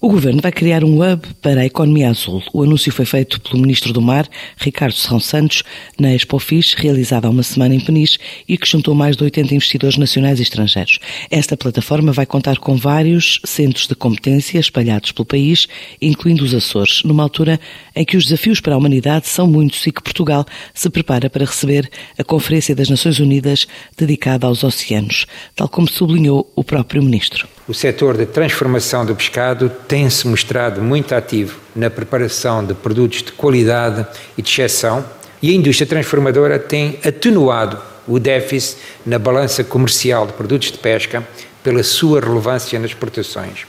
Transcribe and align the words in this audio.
O 0.00 0.08
governo 0.08 0.40
vai 0.40 0.52
criar 0.52 0.84
um 0.84 1.02
hub 1.02 1.26
para 1.42 1.62
a 1.62 1.66
economia 1.66 2.08
azul. 2.08 2.40
O 2.52 2.62
anúncio 2.62 2.92
foi 2.92 3.04
feito 3.04 3.40
pelo 3.40 3.60
ministro 3.60 3.92
do 3.92 4.00
Mar, 4.00 4.28
Ricardo 4.56 4.94
Serrão 4.94 5.18
Santos, 5.18 5.64
na 5.98 6.14
Expofis, 6.14 6.72
realizada 6.74 7.26
há 7.26 7.30
uma 7.30 7.42
semana 7.42 7.74
em 7.74 7.80
Peniche 7.80 8.16
e 8.46 8.56
que 8.56 8.68
juntou 8.68 8.94
mais 8.94 9.16
de 9.16 9.24
80 9.24 9.56
investidores 9.56 9.98
nacionais 9.98 10.38
e 10.38 10.44
estrangeiros. 10.44 11.00
Esta 11.28 11.56
plataforma 11.56 12.12
vai 12.12 12.26
contar 12.26 12.58
com 12.58 12.76
vários 12.76 13.40
centros 13.44 13.88
de 13.88 13.96
competência 13.96 14.60
espalhados 14.60 15.10
pelo 15.10 15.26
país, 15.26 15.66
incluindo 16.00 16.44
os 16.44 16.54
Açores, 16.54 17.02
numa 17.02 17.24
altura 17.24 17.58
em 17.96 18.04
que 18.04 18.16
os 18.16 18.22
desafios 18.22 18.60
para 18.60 18.76
a 18.76 18.78
humanidade 18.78 19.26
são 19.26 19.48
muitos 19.48 19.84
e 19.84 19.90
que 19.90 20.00
Portugal 20.00 20.46
se 20.72 20.88
prepara 20.88 21.28
para 21.28 21.44
receber 21.44 21.90
a 22.16 22.22
Conferência 22.22 22.72
das 22.72 22.88
Nações 22.88 23.18
Unidas 23.18 23.66
dedicada 23.96 24.46
aos 24.46 24.62
oceanos, 24.62 25.26
tal 25.56 25.68
como 25.68 25.90
sublinhou 25.90 26.48
o 26.54 26.62
próprio 26.62 27.02
ministro. 27.02 27.57
O 27.68 27.74
setor 27.74 28.16
de 28.16 28.24
transformação 28.24 29.04
do 29.04 29.14
pescado 29.14 29.70
tem-se 29.86 30.26
mostrado 30.26 30.80
muito 30.80 31.14
ativo 31.14 31.60
na 31.76 31.90
preparação 31.90 32.64
de 32.64 32.72
produtos 32.72 33.22
de 33.22 33.30
qualidade 33.32 34.06
e 34.38 34.40
de 34.40 34.50
exceção 34.50 35.04
e 35.42 35.50
a 35.50 35.52
indústria 35.52 35.86
transformadora 35.86 36.58
tem 36.58 36.98
atenuado 37.04 37.78
o 38.06 38.18
déficit 38.18 38.78
na 39.04 39.18
balança 39.18 39.62
comercial 39.62 40.26
de 40.26 40.32
produtos 40.32 40.72
de 40.72 40.78
pesca 40.78 41.22
pela 41.62 41.82
sua 41.82 42.20
relevância 42.20 42.78
nas 42.78 42.92
exportações. 42.92 43.66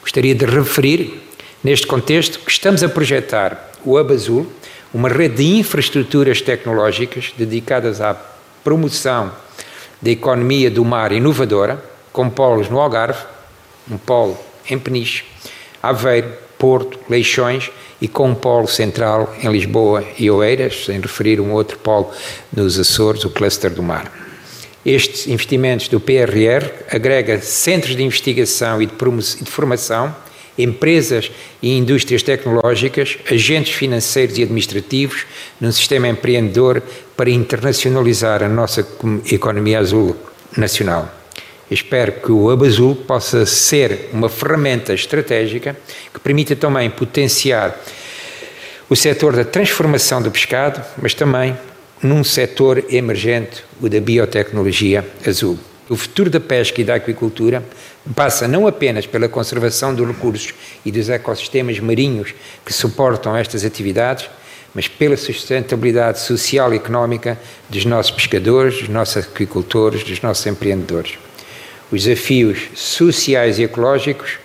Gostaria 0.00 0.34
de 0.34 0.44
referir, 0.44 1.22
neste 1.62 1.86
contexto, 1.86 2.40
que 2.40 2.50
estamos 2.50 2.82
a 2.82 2.88
projetar 2.88 3.70
o 3.84 3.96
Hub 3.96 4.12
Azul, 4.12 4.52
uma 4.92 5.08
rede 5.08 5.36
de 5.36 5.58
infraestruturas 5.58 6.42
tecnológicas 6.42 7.32
dedicadas 7.38 8.00
à 8.00 8.12
promoção 8.64 9.30
da 10.02 10.10
economia 10.10 10.68
do 10.68 10.84
mar 10.84 11.12
inovadora, 11.12 11.93
com 12.14 12.30
polos 12.30 12.70
no 12.70 12.78
Algarve, 12.78 13.24
um 13.90 13.98
polo 13.98 14.38
em 14.70 14.78
Peniche, 14.78 15.24
Aveiro, 15.82 16.32
Porto, 16.56 16.96
Leixões 17.10 17.72
e 18.00 18.06
com 18.06 18.28
um 18.30 18.34
polo 18.36 18.68
central 18.68 19.34
em 19.42 19.50
Lisboa 19.50 20.04
e 20.16 20.30
Oeiras, 20.30 20.84
sem 20.86 21.00
referir 21.00 21.40
um 21.40 21.52
outro 21.52 21.76
polo 21.76 22.12
nos 22.52 22.78
Açores, 22.78 23.24
o 23.24 23.30
cluster 23.30 23.70
do 23.70 23.82
mar. 23.82 24.10
Estes 24.86 25.26
investimentos 25.26 25.88
do 25.88 25.98
PRR 25.98 26.70
agrega 26.88 27.40
centros 27.40 27.96
de 27.96 28.04
investigação 28.04 28.80
e 28.80 28.86
de, 28.86 28.94
de 28.94 29.50
formação, 29.50 30.14
empresas 30.56 31.32
e 31.60 31.76
indústrias 31.76 32.22
tecnológicas, 32.22 33.18
agentes 33.28 33.74
financeiros 33.74 34.38
e 34.38 34.44
administrativos 34.44 35.26
num 35.60 35.72
sistema 35.72 36.06
empreendedor 36.06 36.80
para 37.16 37.28
internacionalizar 37.28 38.40
a 38.40 38.48
nossa 38.48 38.86
economia 39.32 39.80
azul 39.80 40.16
nacional. 40.56 41.23
Espero 41.70 42.12
que 42.12 42.30
o 42.30 42.52
Hub 42.52 42.66
Azul 42.66 42.94
possa 42.94 43.46
ser 43.46 44.10
uma 44.12 44.28
ferramenta 44.28 44.92
estratégica 44.92 45.74
que 46.12 46.20
permita 46.20 46.54
também 46.54 46.90
potenciar 46.90 47.80
o 48.88 48.94
setor 48.94 49.34
da 49.34 49.44
transformação 49.44 50.20
do 50.20 50.30
pescado, 50.30 50.82
mas 51.00 51.14
também 51.14 51.56
num 52.02 52.22
setor 52.22 52.84
emergente, 52.90 53.64
o 53.80 53.88
da 53.88 53.98
biotecnologia 53.98 55.04
azul. 55.26 55.58
O 55.88 55.96
futuro 55.96 56.28
da 56.28 56.38
pesca 56.38 56.82
e 56.82 56.84
da 56.84 56.96
aquicultura 56.96 57.62
passa 58.14 58.46
não 58.46 58.66
apenas 58.66 59.06
pela 59.06 59.28
conservação 59.28 59.94
dos 59.94 60.06
recursos 60.06 60.52
e 60.84 60.92
dos 60.92 61.08
ecossistemas 61.08 61.80
marinhos 61.80 62.34
que 62.64 62.74
suportam 62.74 63.34
estas 63.34 63.64
atividades, 63.64 64.28
mas 64.74 64.86
pela 64.86 65.16
sustentabilidade 65.16 66.20
social 66.20 66.74
e 66.74 66.76
económica 66.76 67.38
dos 67.70 67.86
nossos 67.86 68.10
pescadores, 68.10 68.80
dos 68.80 68.88
nossos 68.88 69.16
aquicultores, 69.16 70.04
dos 70.04 70.20
nossos 70.20 70.44
empreendedores 70.46 71.18
os 71.94 72.04
desafios 72.04 72.58
sociais 72.74 73.58
e 73.58 73.62
ecológicos 73.62 74.38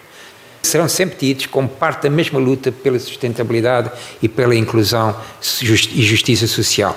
serão 0.61 0.87
sempre 0.87 1.17
tidos 1.17 1.47
como 1.47 1.67
parte 1.67 2.03
da 2.03 2.09
mesma 2.09 2.39
luta 2.39 2.71
pela 2.71 2.99
sustentabilidade 2.99 3.91
e 4.21 4.29
pela 4.29 4.55
inclusão 4.55 5.15
e 5.61 6.03
justiça 6.03 6.45
social. 6.47 6.95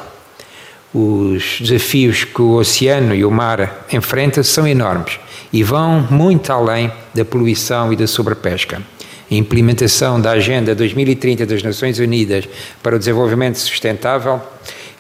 Os 0.93 1.59
desafios 1.61 2.25
que 2.25 2.43
o 2.43 2.57
oceano 2.57 3.15
e 3.15 3.25
o 3.25 3.31
mar 3.31 3.87
enfrentam 3.91 4.45
são 4.45 4.67
enormes 4.67 5.19
e 5.51 5.63
vão 5.63 6.07
muito 6.11 6.53
além 6.53 6.93
da 7.15 7.25
poluição 7.25 7.93
e 7.93 7.97
da 7.97 8.07
sobrepesca. 8.07 8.83
A 9.31 9.35
implementação 9.35 10.21
da 10.21 10.33
Agenda 10.33 10.75
2030 10.75 11.47
das 11.47 11.63
Nações 11.63 11.99
Unidas 11.99 12.47
para 12.83 12.97
o 12.97 12.99
Desenvolvimento 12.99 13.59
Sustentável 13.59 14.43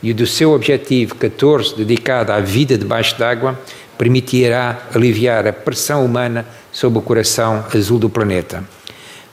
e 0.02 0.14
do 0.14 0.26
seu 0.26 0.52
objetivo 0.52 1.14
14 1.14 1.76
dedicado 1.76 2.32
à 2.32 2.40
vida 2.40 2.78
debaixo 2.78 3.18
d'água 3.18 3.58
permitirá 4.02 4.88
aliviar 4.92 5.46
a 5.46 5.52
pressão 5.52 6.04
humana 6.04 6.44
sobre 6.72 6.98
o 6.98 7.02
coração 7.02 7.64
azul 7.72 8.00
do 8.00 8.10
planeta. 8.10 8.64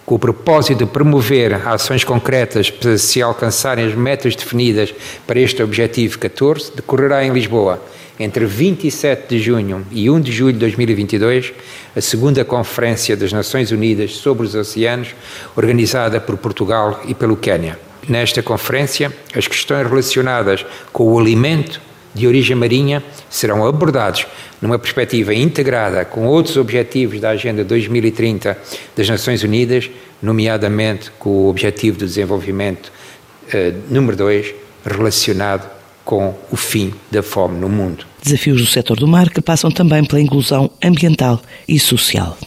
Com 0.05 0.13
o 0.13 0.19
propósito 0.19 0.85
de 0.85 0.85
promover 0.85 1.67
ações 1.67 2.03
concretas 2.03 2.69
para 2.69 2.95
se 2.99 3.19
alcançarem 3.19 3.87
as 3.87 3.95
metas 3.95 4.35
definidas 4.35 4.93
para 5.25 5.39
este 5.39 5.63
objetivo 5.63 6.19
14, 6.19 6.73
decorrerá 6.75 7.25
em 7.25 7.33
Lisboa, 7.33 7.83
entre 8.19 8.45
27 8.45 9.27
de 9.27 9.39
junho 9.39 9.83
e 9.89 10.07
1 10.07 10.21
de 10.21 10.31
julho 10.31 10.53
de 10.53 10.59
2022, 10.59 11.51
a 11.95 12.01
segunda 12.01 12.45
Conferência 12.45 13.17
das 13.17 13.33
Nações 13.33 13.71
Unidas 13.71 14.17
sobre 14.17 14.45
os 14.45 14.53
Oceanos, 14.53 15.15
organizada 15.55 16.21
por 16.21 16.37
Portugal 16.37 17.01
e 17.07 17.15
pelo 17.15 17.35
Quênia. 17.35 17.79
Nesta 18.07 18.43
conferência, 18.43 19.11
as 19.35 19.47
questões 19.47 19.87
relacionadas 19.87 20.63
com 20.93 21.11
o 21.11 21.19
alimento 21.19 21.88
de 22.13 22.27
origem 22.27 22.55
marinha 22.55 23.03
serão 23.29 23.65
abordados 23.65 24.25
numa 24.61 24.79
perspectiva 24.79 25.33
integrada 25.33 26.03
com 26.05 26.25
outros 26.25 26.57
objetivos 26.57 27.19
da 27.19 27.29
Agenda 27.29 27.63
2030 27.63 28.57
das 28.95 29.09
Nações 29.09 29.43
Unidas, 29.43 29.89
nomeadamente 30.21 31.11
com 31.17 31.29
o 31.29 31.49
Objetivo 31.49 31.97
de 31.97 32.05
Desenvolvimento 32.05 32.91
eh, 33.53 33.73
número 33.89 34.17
2, 34.17 34.53
relacionado 34.85 35.69
com 36.03 36.33
o 36.51 36.57
fim 36.57 36.93
da 37.11 37.21
fome 37.21 37.59
no 37.59 37.69
mundo. 37.69 38.05
Desafios 38.21 38.59
do 38.59 38.67
setor 38.67 38.97
do 38.97 39.07
mar 39.07 39.29
que 39.29 39.41
passam 39.41 39.71
também 39.71 40.03
pela 40.03 40.19
inclusão 40.19 40.69
ambiental 40.83 41.41
e 41.67 41.79
social. 41.79 42.37